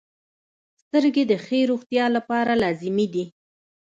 [0.83, 3.25] •سترګې د ښې روغتیا لپاره لازمي دي.